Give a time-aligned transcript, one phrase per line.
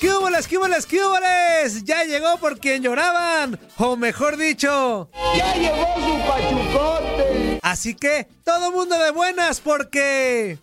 [0.00, 0.46] ¡Qué húboles,
[0.86, 1.84] qué qué!
[1.84, 3.58] ¡Ya llegó por quien lloraban!
[3.78, 5.10] O mejor dicho...
[5.36, 7.58] ¡Ya llegó su pachucote!
[7.62, 10.58] Así que, todo mundo de buenas porque...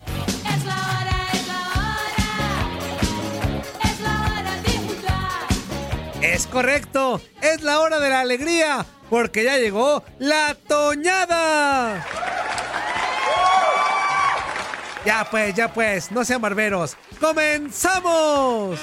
[0.46, 2.70] Es la hora, es la hora.
[3.84, 5.48] Es la hora de jugar.
[6.22, 12.06] Es correcto, es la hora de la alegría, porque ya llegó la toñada.
[15.04, 16.96] Ya pues, ya pues, no sean barberos.
[17.20, 18.80] ¡Comenzamos!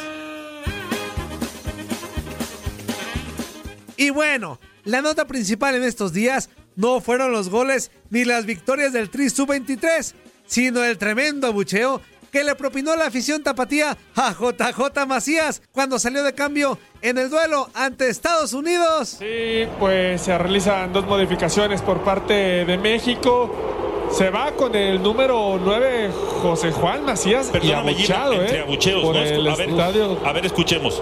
[3.97, 8.93] Y bueno, la nota principal en estos días no fueron los goles ni las victorias
[8.93, 10.13] del Tri Sub-23,
[10.45, 16.23] sino el tremendo abucheo que le propinó la afición tapatía a JJ Macías cuando salió
[16.23, 19.17] de cambio en el duelo ante Estados Unidos.
[19.19, 23.80] Sí, pues se realizan dos modificaciones por parte de México.
[24.13, 28.61] Se va con el número 9 José Juan Macías y Perdóname, Gina, abuchado, entre ¿eh?
[28.61, 29.21] abucheos, por ¿no?
[29.21, 30.17] el a, ver, estadio.
[30.25, 31.01] a ver, escuchemos.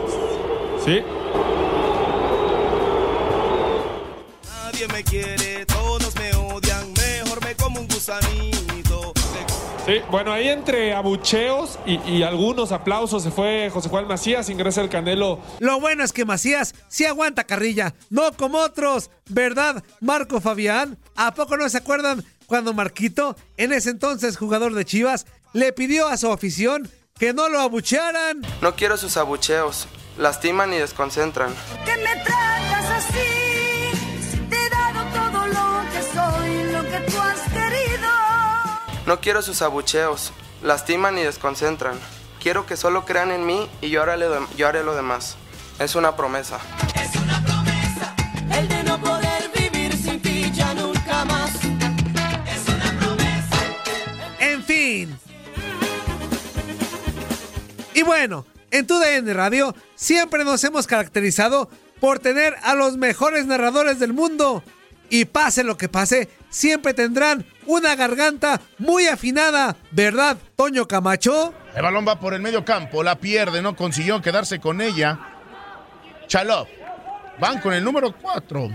[0.86, 1.02] Sí.
[4.48, 9.14] Nadie me quiere, todos me odian, mejor me como un gusanito.
[9.86, 14.82] Sí, bueno, ahí entre abucheos y, y algunos aplausos se fue José Juan Macías, ingresa
[14.82, 15.40] el Canelo.
[15.60, 21.00] Lo bueno es que Macías sí aguanta carrilla, no como otros, ¿verdad, Marco Fabián?
[21.16, 26.08] ¿A poco no se acuerdan cuando Marquito, en ese entonces jugador de Chivas, le pidió
[26.08, 28.42] a su afición que no lo abuchearan?
[28.62, 29.88] No quiero sus abucheos.
[30.18, 31.54] Lastiman y desconcentran.
[31.86, 34.48] Que me tratas así.
[34.50, 38.10] Te he dado todo lo que soy, lo que tú has querido.
[39.06, 40.34] No quiero sus abucheos.
[40.64, 41.98] Lastiman y desconcentran.
[42.42, 44.18] Quiero que solo crean en mí y yo haré
[44.58, 45.38] yo haré lo demás.
[45.78, 46.60] Es una promesa.
[54.70, 55.08] Y
[58.06, 63.98] bueno, en tu DN Radio siempre nos hemos caracterizado por tener a los mejores narradores
[63.98, 64.64] del mundo.
[65.10, 71.52] Y pase lo que pase, siempre tendrán una garganta muy afinada, ¿verdad, Toño Camacho?
[71.76, 75.18] El balón va por el medio campo, la pierde, no consiguió quedarse con ella.
[76.28, 76.68] Chalop.
[77.40, 78.70] Van con el número 4.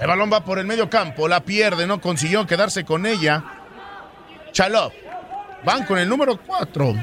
[0.00, 3.59] El balón va por el medio campo, la pierde, no consiguió quedarse con ella.
[4.52, 4.92] Chalop.
[5.64, 6.94] Van con el número 4.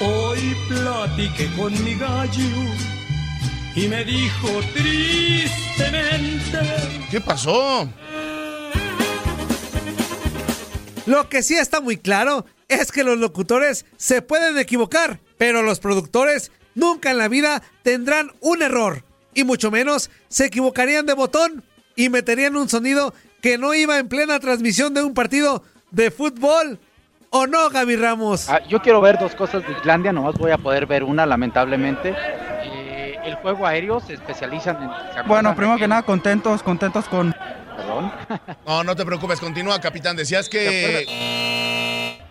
[0.00, 2.44] Hoy platiqué con mi gallo
[3.74, 6.58] y me dijo tristemente.
[7.10, 7.88] ¿Qué pasó?
[11.06, 15.80] Lo que sí está muy claro es que los locutores se pueden equivocar, pero los
[15.80, 19.04] productores nunca en la vida tendrán un error,
[19.34, 21.62] y mucho menos se equivocarían de botón
[21.94, 26.80] y meterían un sonido que no iba en plena transmisión de un partido de fútbol.
[27.36, 28.48] ¿O no, Gaby Ramos?
[28.48, 32.14] Ah, yo quiero ver dos cosas de Islandia, nomás voy a poder ver una, lamentablemente.
[32.62, 34.88] Eh, el juego aéreo se especializan en...
[34.88, 37.34] ¿se acuerdan Bueno, primero que nada, contentos, contentos con...
[37.76, 38.12] Perdón.
[38.68, 40.14] No, no te preocupes, continúa, capitán.
[40.14, 41.08] Decías que.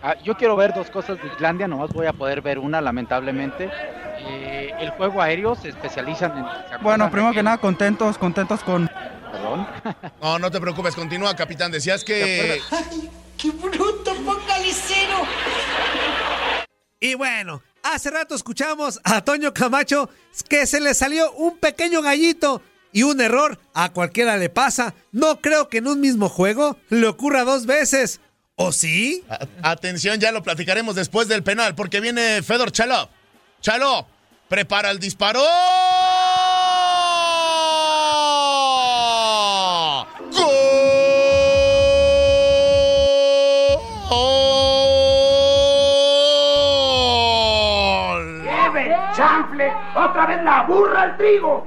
[0.02, 3.70] Ah, yo quiero ver dos cosas de Islandia, nomás voy a poder ver una, lamentablemente.
[4.26, 6.44] Eh, el juego aéreo se especializan en...
[6.44, 8.88] ¿se acuerdan Bueno, primero que- nada, contentos, contentos con...
[9.30, 9.66] Perdón.
[10.22, 11.70] No, no te preocupes, continúa, capitán.
[11.70, 12.58] Decías que.
[13.36, 15.26] ¡Qué bruto focalicero!
[17.00, 20.08] Y bueno, hace rato escuchamos a Toño Camacho
[20.48, 22.62] que se le salió un pequeño gallito
[22.92, 24.94] y un error a cualquiera le pasa.
[25.12, 28.20] No creo que en un mismo juego le ocurra dos veces.
[28.56, 29.24] ¿O sí?
[29.28, 33.10] A- Atención, ya lo platicaremos después del penal, porque viene Fedor Chalop.
[33.60, 34.06] Chalop,
[34.48, 35.42] prepara el disparo.
[49.14, 49.72] Chanfle!
[49.94, 51.66] ¡Otra vez la burra al trigo!